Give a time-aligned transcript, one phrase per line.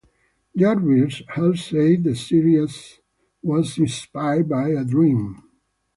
[0.57, 3.01] Jarvis has said the series
[3.43, 5.43] was inspired by a dream.